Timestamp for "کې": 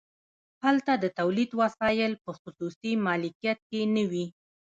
3.69-3.81